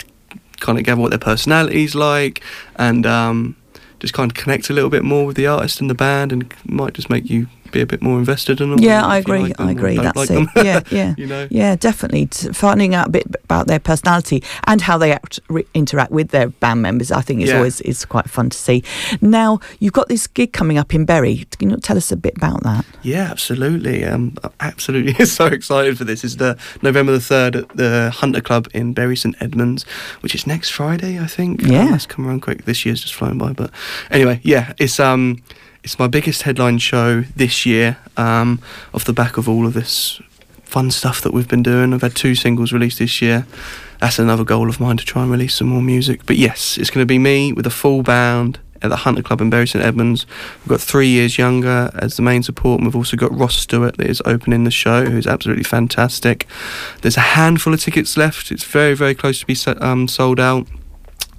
kind 0.60 0.78
of 0.78 0.84
gather 0.84 1.00
what 1.00 1.10
their 1.10 1.18
personalities 1.18 1.94
like, 1.94 2.42
and 2.76 3.06
um, 3.06 3.56
just 3.98 4.14
kind 4.14 4.30
of 4.30 4.36
connect 4.36 4.70
a 4.70 4.72
little 4.72 4.90
bit 4.90 5.04
more 5.04 5.26
with 5.26 5.36
the 5.36 5.46
artist 5.46 5.80
and 5.80 5.90
the 5.90 5.94
band, 5.94 6.32
and 6.32 6.54
might 6.64 6.94
just 6.94 7.10
make 7.10 7.28
you 7.28 7.46
be 7.70 7.80
a 7.80 7.86
bit 7.86 8.02
more 8.02 8.18
invested 8.18 8.60
in 8.60 8.70
them. 8.70 8.78
Yeah, 8.80 9.04
I 9.06 9.18
agree. 9.18 9.40
like 9.40 9.56
them 9.56 9.68
I 9.68 9.70
agree. 9.72 9.96
That's 9.96 10.16
like 10.16 10.30
it. 10.30 10.48
Yeah, 10.56 10.80
yeah, 10.90 11.14
you 11.16 11.26
know. 11.26 11.48
yeah, 11.50 11.76
definitely. 11.76 12.26
Finding 12.52 12.94
out 12.94 13.08
a 13.08 13.10
bit 13.10 13.26
about 13.44 13.66
their 13.66 13.78
personality 13.78 14.42
and 14.64 14.80
how 14.80 14.98
they 14.98 15.12
act, 15.12 15.40
re- 15.48 15.66
interact 15.74 16.12
with 16.12 16.28
their 16.28 16.48
band 16.48 16.82
members, 16.82 17.10
I 17.10 17.20
think 17.20 17.42
is 17.42 17.50
Yeah. 17.50 17.56
always 17.56 17.80
is 17.82 18.04
quite 18.04 18.28
fun 18.28 18.50
to 18.50 18.56
see. 18.58 18.82
Now 19.20 19.60
you've 19.78 19.92
got 19.92 20.08
this 20.08 20.26
gig 20.26 20.52
coming 20.52 20.78
up 20.78 20.94
in 20.94 21.04
Bury. 21.04 21.46
Can 21.58 21.70
you 21.70 21.76
tell 21.76 21.96
us 21.96 22.10
a 22.12 22.16
bit 22.16 22.36
about 22.36 22.62
that? 22.62 22.84
Yeah, 23.02 23.30
absolutely. 23.30 24.04
Um, 24.04 24.36
absolutely 24.60 25.24
so 25.26 25.46
excited 25.46 25.96
for 25.98 26.04
this. 26.04 26.24
It's 26.24 26.36
the 26.36 26.58
November 26.82 27.12
the 27.12 27.20
third 27.20 27.56
at 27.56 27.68
the 27.76 28.10
Hunter 28.14 28.40
Club 28.40 28.68
in 28.74 28.92
Bury 28.92 29.16
St 29.16 29.34
Edmunds, 29.40 29.84
which 30.20 30.34
is 30.34 30.46
next 30.46 30.70
Friday, 30.70 31.18
I 31.18 31.26
think. 31.26 31.62
Yeah. 31.62 31.82
Um, 31.84 31.90
that's 31.92 32.06
come 32.06 32.26
around 32.26 32.40
quick. 32.40 32.64
This 32.64 32.84
year's 32.84 33.00
just 33.00 33.14
flown 33.14 33.38
by, 33.38 33.52
but 33.52 33.70
anyway, 34.10 34.40
yeah, 34.42 34.72
it's 34.78 34.98
um, 35.00 35.42
it's 35.82 35.98
my 35.98 36.06
biggest 36.06 36.42
headline 36.42 36.78
show 36.78 37.22
this 37.36 37.64
year. 37.64 37.98
Um, 38.16 38.60
off 38.92 39.04
the 39.04 39.12
back 39.12 39.36
of 39.36 39.48
all 39.48 39.66
of 39.66 39.74
this 39.74 40.20
fun 40.64 40.90
stuff 40.90 41.20
that 41.22 41.32
we've 41.32 41.48
been 41.48 41.62
doing. 41.62 41.92
I've 41.92 42.02
had 42.02 42.14
two 42.14 42.34
singles 42.34 42.72
released 42.72 42.98
this 42.98 43.20
year. 43.20 43.46
That's 44.00 44.18
another 44.18 44.44
goal 44.44 44.68
of 44.68 44.78
mine 44.78 44.96
to 44.98 45.04
try 45.04 45.22
and 45.22 45.30
release 45.30 45.56
some 45.56 45.68
more 45.68 45.82
music. 45.82 46.24
But 46.26 46.36
yes, 46.36 46.78
it's 46.78 46.90
going 46.90 47.02
to 47.02 47.06
be 47.06 47.18
me 47.18 47.52
with 47.52 47.66
a 47.66 47.70
full 47.70 48.02
band 48.02 48.60
at 48.82 48.88
the 48.88 48.96
Hunter 48.96 49.22
Club 49.22 49.40
in 49.40 49.50
Bury 49.50 49.66
St 49.66 49.84
Edmunds. 49.84 50.26
We've 50.60 50.68
got 50.68 50.80
three 50.80 51.08
years 51.08 51.36
younger 51.36 51.90
as 51.96 52.16
the 52.16 52.22
main 52.22 52.42
support, 52.42 52.80
and 52.80 52.86
we've 52.86 52.96
also 52.96 53.16
got 53.16 53.36
Ross 53.36 53.56
Stewart 53.56 53.96
that 53.98 54.08
is 54.08 54.22
opening 54.24 54.64
the 54.64 54.70
show, 54.70 55.06
who's 55.06 55.26
absolutely 55.26 55.64
fantastic. 55.64 56.46
There's 57.02 57.16
a 57.16 57.20
handful 57.20 57.74
of 57.74 57.80
tickets 57.80 58.16
left. 58.16 58.50
It's 58.50 58.64
very, 58.64 58.94
very 58.94 59.14
close 59.14 59.40
to 59.40 59.46
be 59.46 59.56
um, 59.80 60.08
sold 60.08 60.40
out. 60.40 60.66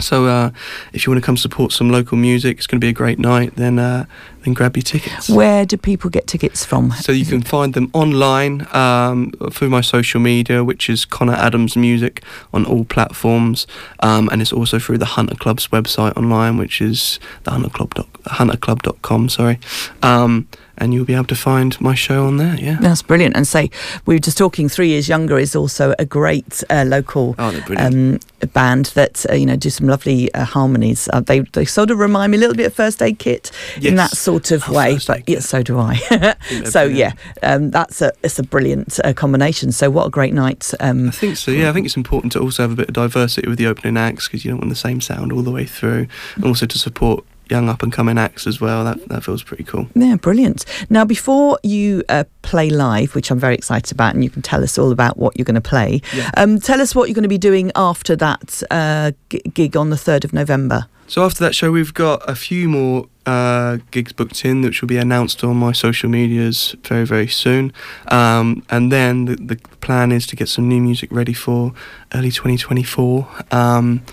So 0.01 0.25
uh, 0.25 0.51
if 0.93 1.05
you 1.05 1.12
want 1.12 1.22
to 1.22 1.25
come 1.25 1.38
support 1.38 1.72
some 1.72 1.89
local 1.89 2.17
music, 2.17 2.58
it's 2.58 2.67
going 2.67 2.79
to 2.79 2.86
be 2.86 2.89
a 2.89 2.93
great 2.93 3.20
night. 3.20 3.55
Then 3.55 3.79
uh, 3.79 4.05
then 4.44 4.54
grab 4.54 4.76
your 4.76 4.84
tickets. 4.84 5.30
Where 5.30 5.66
do 5.66 5.78
people 5.78 6.10
get 6.10 6.28
tickets 6.28 6.66
from? 6.66 6.92
So 6.92 7.12
you 7.12 7.26
can 7.26 7.42
find 7.42 7.74
them 7.74 7.90
online 7.94 8.68
um, 8.74 9.32
through 9.52 9.70
my 9.70 9.82
social 9.82 10.20
media, 10.20 10.64
which 10.64 10.90
is 10.90 11.06
Connor 11.06 11.34
Adams 11.34 11.76
Music 11.76 12.24
on 12.54 12.66
all 12.66 12.84
platforms, 12.86 13.68
um, 14.02 14.30
and 14.32 14.42
it's 14.42 14.52
also 14.54 14.80
through 14.80 14.98
the 14.98 15.06
Hunter 15.06 15.36
Club's 15.36 15.68
website 15.68 16.16
online, 16.18 16.58
which 16.58 16.82
is 16.82 17.20
the 17.44 17.52
hunterclub 17.52 17.94
dot, 17.94 18.12
hunterclub.com. 18.24 19.30
Sorry, 19.30 19.60
um, 20.02 20.48
and 20.78 20.94
you'll 20.94 21.06
be 21.06 21.14
able 21.14 21.26
to 21.26 21.36
find 21.36 21.80
my 21.80 21.94
show 21.94 22.26
on 22.26 22.38
there. 22.38 22.56
Yeah. 22.56 22.78
That's 22.82 23.04
brilliant. 23.04 23.36
And 23.36 23.48
say 23.48 23.70
we 24.06 24.16
were 24.16 24.20
just 24.20 24.38
talking. 24.38 24.68
Three 24.70 24.88
years 24.90 25.08
younger 25.08 25.38
is 25.38 25.56
also 25.56 25.94
a 26.00 26.06
great 26.06 26.64
uh, 26.70 26.84
local 26.88 27.36
Oh, 27.38 27.54
um, 27.78 28.20
band 28.54 28.86
that 28.96 29.26
uh, 29.30 29.34
you 29.36 29.46
know 29.46 29.56
do 29.56 29.70
some 29.70 29.88
lovely 29.88 30.34
uh, 30.34 30.44
harmonies. 30.46 31.08
Uh, 31.14 31.20
they 31.20 31.42
they 31.54 31.66
sort 31.66 31.92
of 31.92 32.00
remind 32.00 32.32
me 32.32 32.38
a 32.38 32.42
little 32.42 32.56
bit 32.56 32.66
of 32.68 32.74
First 32.74 33.02
Aid 33.02 33.20
Kit 33.20 33.52
in 33.82 33.96
that 33.96 34.12
Yes. 34.12 34.20
Sort 34.32 34.52
of 34.52 34.64
Oh, 34.68 34.74
way. 34.74 34.98
But 35.06 35.28
yeah, 35.28 35.40
so 35.40 35.62
do 35.64 35.78
I. 35.80 35.96
so 36.66 36.84
yeah, 36.84 37.14
um, 37.44 37.72
that's 37.72 38.02
a 38.02 38.12
it's 38.24 38.40
a 38.40 38.44
brilliant 38.44 39.00
uh, 39.04 39.14
combination. 39.14 39.72
So 39.72 39.90
what 39.90 40.08
a 40.08 40.10
great 40.10 40.34
night. 40.34 40.72
Um, 40.80 41.10
I 41.10 41.12
think 41.12 41.38
so. 41.38 41.52
Yeah, 41.52 41.70
I 41.70 41.74
think 41.74 41.86
it's 41.86 41.98
important 41.98 42.32
to 42.34 42.40
also 42.40 42.64
have 42.64 42.72
a 42.72 42.76
bit 42.76 42.88
of 42.88 42.94
diversity 42.94 43.48
with 43.48 43.58
the 43.58 43.68
opening 43.68 43.98
acts 43.98 44.28
because 44.28 44.46
you 44.46 44.52
don't 44.52 44.60
want 44.60 44.70
the 44.70 44.76
same 44.76 45.02
sound 45.02 45.32
all 45.32 45.42
the 45.42 45.52
way 45.52 45.66
through, 45.66 46.08
and 46.36 46.46
also 46.46 46.66
to 46.66 46.80
support 46.80 47.26
young 47.51 47.70
up 47.70 47.84
and 47.84 47.91
coming 47.93 48.17
acts 48.17 48.48
as 48.48 48.60
well. 48.60 48.84
That 48.84 49.08
that 49.10 49.24
feels 49.24 49.43
pretty 49.43 49.63
cool. 49.65 49.88
Yeah, 49.93 50.15
brilliant. 50.15 50.65
Now, 50.89 51.05
before 51.05 51.60
you 51.62 52.03
uh, 52.10 52.24
play 52.41 52.70
live, 52.72 53.13
which 53.13 53.29
I'm 53.29 53.39
very 53.39 53.53
excited 53.55 53.91
about, 53.91 54.15
and 54.15 54.24
you 54.24 54.29
can 54.31 54.41
tell 54.41 54.63
us 54.63 54.77
all 54.79 54.91
about 54.91 55.17
what 55.17 55.38
you're 55.38 55.46
going 55.46 55.62
to 55.62 55.70
play, 55.70 56.01
Yeah. 56.15 56.31
um, 56.38 56.60
tell 56.60 56.81
us 56.81 56.96
what 56.96 57.08
you're 57.10 57.15
going 57.15 57.24
to 57.24 57.29
be 57.29 57.38
doing 57.38 57.72
after 57.75 58.15
that 58.15 58.63
uh, 58.72 59.12
g- 59.29 59.41
gig 59.53 59.77
on 59.77 59.89
the 59.91 59.96
3rd 59.98 60.24
of 60.24 60.34
November. 60.34 60.88
So 61.08 61.25
after 61.25 61.43
that 61.43 61.53
show, 61.53 61.72
we've 61.72 61.93
got 61.93 62.27
a 62.29 62.36
few 62.36 62.70
more 62.70 63.05
uh, 63.25 63.79
gigs 63.91 64.13
booked 64.13 64.46
in, 64.46 64.62
which 64.62 64.81
will 64.81 64.88
be 64.88 64.96
announced 64.98 65.43
on 65.43 65.58
my 65.58 65.74
social 65.74 66.10
medias 66.10 66.74
very, 66.88 67.05
very 67.05 67.27
soon. 67.27 67.74
Um, 68.08 68.63
and 68.70 68.93
then 68.93 69.25
the, 69.25 69.36
the 69.36 69.58
plan 69.81 70.13
is 70.13 70.25
to 70.27 70.38
get 70.38 70.48
some 70.48 70.70
new 70.70 70.79
music 70.79 71.12
ready 71.12 71.34
for 71.34 71.74
early 72.15 72.31
2024. 72.31 73.27
Um, 73.51 74.03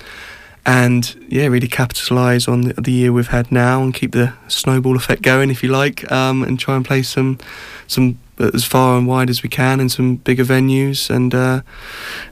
and 0.69 1.17
yeah, 1.29 1.47
really 1.47 1.67
capitalise 1.67 2.47
on 2.47 2.61
the, 2.61 2.75
the 2.75 2.93
year 2.93 3.11
we've 3.11 3.29
had 3.29 3.51
now 3.51 3.83
and 3.83 3.95
keep 3.95 4.13
the 4.13 4.35
snowball 4.49 4.97
effect 4.97 5.23
going, 5.23 5.49
if 5.49 5.63
you 5.63 5.71
like, 5.71 6.11
um, 6.13 6.43
and 6.43 6.61
try 6.61 6.77
and 6.77 6.85
play 6.85 7.03
some, 7.03 7.39
some 7.87 8.19
uh, 8.39 8.51
as 8.53 8.67
far 8.67 8.99
and 8.99 9.07
wide 9.07 9.31
as 9.31 9.43
we 9.43 9.49
can 9.49 9.81
in 9.81 9.89
some 9.89 10.17
bigger 10.17 10.45
venues 10.45 11.09
and 11.09 11.35
uh, 11.35 11.63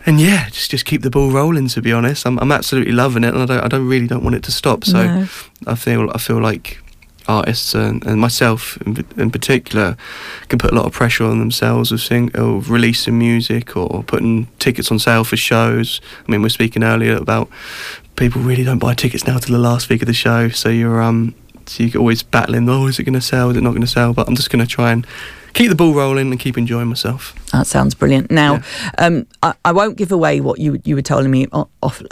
and 0.05 0.21
yeah, 0.21 0.50
just 0.50 0.71
just 0.71 0.85
keep 0.85 1.00
the 1.00 1.09
ball 1.09 1.31
rolling. 1.31 1.66
To 1.69 1.81
be 1.81 1.93
honest, 1.93 2.26
I'm 2.26 2.38
I'm 2.38 2.52
absolutely 2.52 2.93
loving 2.93 3.25
it, 3.25 3.33
and 3.33 3.43
I 3.43 3.47
don't 3.47 3.64
I 3.64 3.69
don't 3.69 3.88
really 3.88 4.07
don't 4.07 4.23
want 4.23 4.37
it 4.37 4.43
to 4.45 4.52
stop. 4.52 4.85
So 4.85 5.02
No. 5.02 5.26
I 5.66 5.75
feel 5.75 6.11
I 6.14 6.19
feel 6.19 6.38
like 6.38 6.78
artists 7.28 7.75
and, 7.75 8.07
and 8.07 8.21
myself 8.21 8.78
in, 8.87 9.05
in 9.16 9.31
particular 9.31 9.97
can 10.49 10.59
put 10.59 10.71
a 10.71 10.75
lot 10.75 10.85
of 10.85 10.93
pressure 10.93 11.25
on 11.25 11.38
themselves 11.40 11.90
of 11.90 12.00
sing 12.00 12.31
of 12.35 12.71
releasing 12.71 13.19
music 13.19 13.76
or 13.76 14.05
putting 14.05 14.47
tickets 14.59 14.93
on 14.93 14.99
sale 14.99 15.25
for 15.25 15.37
shows. 15.37 16.00
I 16.28 16.31
mean, 16.31 16.43
we 16.43 16.47
are 16.47 16.50
speaking 16.50 16.85
earlier 16.85 17.16
about 17.16 17.49
people 18.16 18.42
really 18.42 18.64
don't 18.64 18.78
buy 18.78 18.94
tickets 18.94 19.26
now 19.26 19.38
till 19.38 19.54
the 19.54 19.61
last 19.62 19.88
week 19.88 20.02
of 20.02 20.06
the 20.06 20.14
show, 20.14 20.49
so 20.49 20.68
you're 20.68 21.02
um 21.02 21.35
so 21.66 21.82
you're 21.82 22.00
always 22.00 22.23
battling. 22.23 22.68
Oh, 22.68 22.87
is 22.87 22.99
it 22.99 23.04
going 23.04 23.14
to 23.14 23.20
sell? 23.20 23.50
Is 23.50 23.56
it 23.56 23.62
not 23.62 23.70
going 23.70 23.80
to 23.82 23.87
sell? 23.87 24.12
But 24.12 24.28
I'm 24.28 24.37
just 24.37 24.50
going 24.50 24.64
to 24.64 24.70
try 24.70 24.92
and 24.92 25.06
keep 25.52 25.68
the 25.68 25.75
ball 25.75 25.94
rolling 25.94 26.30
and 26.30 26.38
keep 26.38 26.56
enjoying 26.56 26.88
myself. 26.88 27.35
That 27.52 27.66
sounds 27.66 27.94
brilliant. 27.94 28.30
Now, 28.30 28.61
um, 28.99 29.26
I, 29.42 29.54
I 29.64 29.73
won't 29.73 29.96
give 29.96 30.12
away 30.12 30.40
what 30.40 30.58
you 30.58 30.80
you 30.85 30.94
were 30.94 31.02
telling 31.02 31.30
me 31.30 31.46
off 31.52 32.02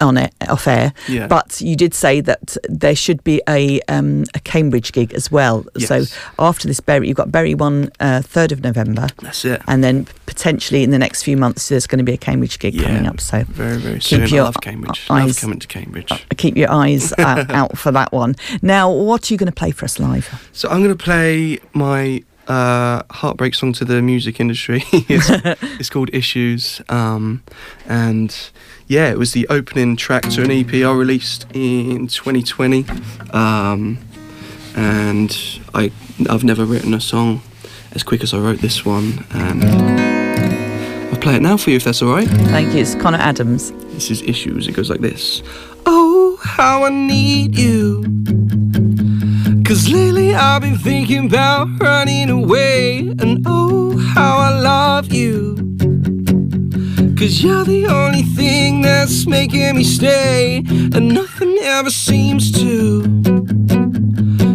on 0.00 0.16
it 0.16 0.32
off 0.48 0.66
air, 0.66 0.92
Yeah. 1.08 1.26
but 1.26 1.60
you 1.60 1.76
did 1.76 1.94
say 1.94 2.20
that 2.20 2.56
there 2.68 2.94
should 2.96 3.22
be 3.24 3.40
a 3.48 3.80
um, 3.88 4.24
a 4.34 4.40
Cambridge 4.40 4.92
gig 4.92 5.12
as 5.14 5.30
well. 5.30 5.64
So 5.78 6.04
after 6.38 6.68
this 6.68 6.80
Bury, 6.80 7.08
you've 7.08 7.16
got 7.16 7.30
Bury 7.32 7.54
one 7.54 7.90
uh, 8.00 8.22
third 8.22 8.52
of 8.52 8.62
November, 8.62 9.08
That's 9.20 9.44
it. 9.44 9.62
and 9.66 9.82
then 9.84 10.06
potentially 10.26 10.82
in 10.82 10.90
the 10.90 10.98
next 10.98 11.22
few 11.22 11.36
months 11.36 11.68
there's 11.68 11.86
going 11.86 11.98
to 11.98 12.04
be 12.04 12.12
a 12.14 12.16
Cambridge 12.18 12.58
gig 12.58 12.80
coming 12.80 13.06
up. 13.06 13.20
So 13.20 13.44
very 13.44 13.76
very 13.78 13.94
keep 13.94 14.02
soon. 14.02 14.22
I 14.22 14.26
your 14.26 14.44
love 14.44 14.56
Cambridge. 14.60 15.08
Love 15.10 15.36
coming 15.40 15.58
to 15.58 15.66
Cambridge. 15.68 16.12
keep 16.36 16.56
your 16.56 16.70
eyes 16.70 17.12
uh, 17.14 17.44
out 17.50 17.78
for 17.78 17.92
that 17.92 18.12
one. 18.12 18.34
Now, 18.62 18.90
what 18.90 19.30
are 19.30 19.34
you 19.34 19.38
going 19.38 19.46
to 19.52 19.54
play 19.54 19.70
for 19.70 19.84
us 19.84 19.98
live? 19.98 20.48
So 20.52 20.68
I'm 20.68 20.82
going 20.82 20.96
to 20.96 21.04
play 21.04 21.58
my 21.74 22.22
uh, 22.48 23.02
heartbreak 23.10 23.54
song 23.54 23.72
to 23.74 23.84
the 23.84 24.02
music 24.02 24.40
industry. 24.40 24.84
it's, 24.92 25.30
it's 25.80 25.90
called 25.90 26.10
Issues, 26.12 26.80
um, 26.88 27.42
and 27.86 28.36
yeah, 28.86 29.10
it 29.10 29.18
was 29.18 29.32
the 29.32 29.46
opening 29.48 29.96
track 29.96 30.22
to 30.30 30.42
an 30.42 30.50
EP 30.50 30.72
I 30.74 30.92
released 30.92 31.46
in 31.54 32.08
2020, 32.08 32.84
um, 33.32 33.98
and 34.76 35.60
I 35.74 35.92
I've 36.28 36.44
never 36.44 36.64
written 36.64 36.94
a 36.94 37.00
song 37.00 37.42
as 37.92 38.02
quick 38.02 38.22
as 38.22 38.34
I 38.34 38.38
wrote 38.38 38.58
this 38.60 38.84
one, 38.84 39.24
and 39.30 39.64
I'll 41.12 41.20
play 41.20 41.36
it 41.36 41.42
now 41.42 41.56
for 41.56 41.70
you 41.70 41.76
if 41.76 41.84
that's 41.84 42.02
all 42.02 42.12
right. 42.12 42.28
Thank 42.28 42.74
you. 42.74 42.80
It's 42.80 42.94
Connor 42.94 43.18
Adams. 43.18 43.72
This 43.94 44.10
is 44.10 44.22
Issues. 44.22 44.66
It 44.66 44.72
goes 44.72 44.90
like 44.90 45.00
this. 45.00 45.42
Oh, 45.86 46.38
how 46.42 46.84
I 46.84 46.90
need 46.90 47.56
you. 47.56 48.02
Cause 49.72 49.88
lately 49.88 50.34
I've 50.34 50.60
been 50.60 50.76
thinking 50.76 51.28
about 51.28 51.66
running 51.80 52.28
away. 52.28 53.08
And 53.20 53.42
oh, 53.46 53.96
how 53.96 54.36
I 54.36 54.60
love 54.60 55.10
you. 55.10 55.56
Cause 57.18 57.42
you're 57.42 57.64
the 57.64 57.86
only 57.86 58.20
thing 58.20 58.82
that's 58.82 59.26
making 59.26 59.76
me 59.76 59.82
stay. 59.84 60.58
And 60.68 61.14
nothing 61.14 61.56
ever 61.62 61.88
seems 61.88 62.52
to. 62.60 63.00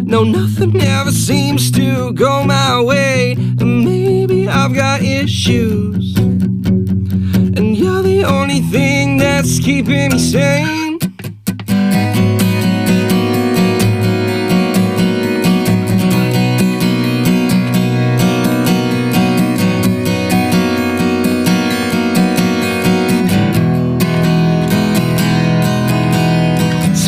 No, 0.04 0.22
nothing 0.22 0.80
ever 0.80 1.10
seems 1.10 1.72
to 1.72 2.12
go 2.12 2.44
my 2.44 2.80
way. 2.80 3.32
And 3.32 3.84
maybe 3.84 4.46
I've 4.46 4.72
got 4.72 5.02
issues. 5.02 6.16
And 6.16 7.76
you're 7.76 8.02
the 8.02 8.22
only 8.22 8.60
thing 8.60 9.16
that's 9.16 9.58
keeping 9.58 10.12
me 10.12 10.18
sane. 10.20 10.87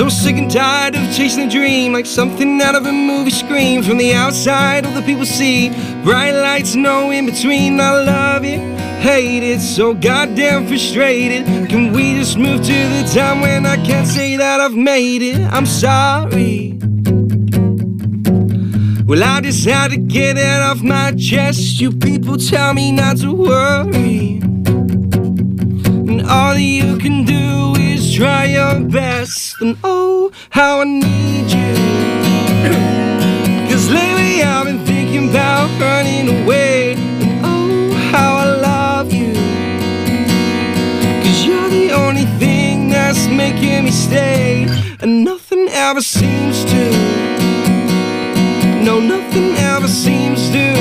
So 0.01 0.09
sick 0.09 0.37
and 0.37 0.51
tired 0.51 0.97
of 0.97 1.15
chasing 1.15 1.47
a 1.47 1.51
dream 1.51 1.93
like 1.93 2.07
something 2.07 2.59
out 2.63 2.75
of 2.75 2.87
a 2.87 2.91
movie 2.91 3.31
screen. 3.31 3.83
From 3.83 3.99
the 3.99 4.15
outside, 4.15 4.87
all 4.87 4.95
the 4.95 5.03
people 5.03 5.27
see 5.27 5.69
bright 6.03 6.33
lights, 6.33 6.75
no 6.75 7.11
in 7.11 7.27
between. 7.27 7.79
I 7.79 8.03
love 8.05 8.43
it, 8.43 8.61
hate 9.03 9.43
it, 9.43 9.61
so 9.61 9.93
goddamn 9.93 10.69
frustrated. 10.69 11.45
Can 11.69 11.93
we 11.93 12.15
just 12.15 12.39
move 12.39 12.63
to 12.65 12.73
the 12.73 13.11
time 13.15 13.43
when 13.43 13.67
I 13.67 13.77
can't 13.85 14.07
say 14.07 14.39
that 14.39 14.59
I've 14.59 14.73
made 14.75 15.21
it? 15.21 15.39
I'm 15.53 15.67
sorry. 15.67 16.79
Well, 19.05 19.23
I 19.23 19.43
just 19.43 19.67
had 19.69 19.91
to 19.91 19.99
get 19.99 20.39
it 20.39 20.63
off 20.63 20.81
my 20.81 21.13
chest. 21.13 21.79
You 21.79 21.93
people 21.93 22.39
tell 22.39 22.73
me 22.73 22.91
not 22.91 23.19
to 23.19 23.35
worry. 23.35 24.39
And 26.09 26.23
all 26.23 26.55
that 26.55 26.63
you 26.63 26.97
can 26.97 27.27
do 27.27 27.40
try 28.21 28.45
your 28.45 28.81
best, 28.81 29.59
and 29.63 29.79
oh, 29.83 30.31
how 30.51 30.81
I 30.81 30.85
need 30.85 31.51
you. 31.51 31.73
Cause 33.71 33.89
lately 33.89 34.43
I've 34.43 34.67
been 34.67 34.85
thinking 34.85 35.31
about 35.31 35.71
running 35.81 36.29
away, 36.43 36.97
and 37.23 37.41
oh, 37.43 37.95
how 38.13 38.33
I 38.45 38.45
love 38.45 39.11
you. 39.11 39.33
Cause 41.25 41.47
you're 41.47 41.71
the 41.71 41.93
only 41.93 42.27
thing 42.39 42.91
that's 42.91 43.27
making 43.27 43.85
me 43.85 43.91
stay, 43.91 44.67
and 45.01 45.25
nothing 45.25 45.69
ever 45.71 46.03
seems 46.03 46.63
to. 46.67 46.91
No, 48.85 49.01
nothing 49.01 49.57
ever 49.57 49.89
seems 49.89 50.51
to. 50.51 50.80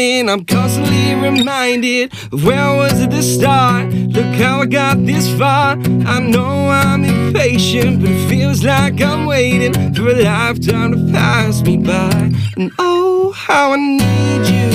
Climbing. 0.00 0.28
I'm 0.28 0.44
constantly 0.44 1.14
reminded 1.14 2.12
of 2.32 2.44
where 2.44 2.60
I 2.60 2.76
was 2.76 3.00
at 3.02 3.10
the 3.10 3.22
start. 3.22 3.92
Look 3.92 4.34
how 4.36 4.60
I 4.60 4.66
got 4.66 5.04
this 5.04 5.28
far. 5.38 5.76
I 6.06 6.20
know 6.20 6.68
I'm 6.68 7.04
impatient, 7.04 8.00
but 8.00 8.10
it 8.10 8.28
feels 8.28 8.62
like 8.62 9.00
I'm 9.00 9.26
waiting 9.26 9.94
for 9.94 10.08
a 10.08 10.22
lifetime 10.22 10.92
to 10.92 11.12
pass 11.12 11.62
me 11.62 11.76
by. 11.78 12.32
And 12.56 12.70
oh, 12.78 13.32
how 13.32 13.72
I 13.72 13.76
need 13.76 14.46
you. 14.54 14.70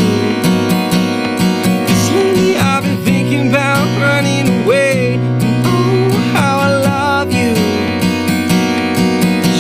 lately 2.16 2.58
I've 2.58 2.84
been 2.84 3.04
thinking 3.04 3.50
about 3.50 3.86
running 4.00 4.64
away. 4.64 5.16
And 5.16 5.66
oh, 5.66 6.10
how 6.34 6.60
I 6.60 6.70
love 6.92 7.32
you 7.32 7.54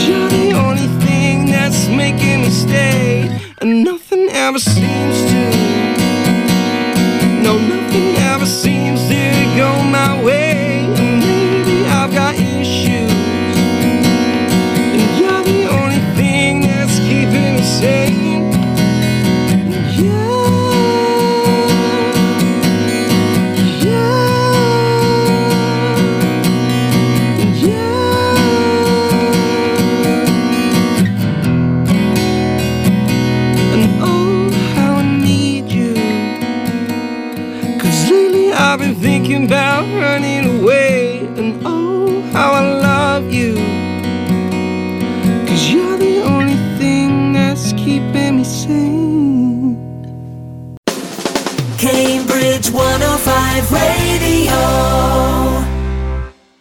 you're 0.07 0.29
the 0.29 0.51
only 0.53 0.87
thing 1.03 1.47
that's 1.47 1.87
making 1.87 2.41
me 2.41 2.49
stay. 2.49 2.94
And 4.45 4.53
nothing 4.53 4.83
ever 4.83 5.09
seems 5.09 5.31
to. 5.31 5.74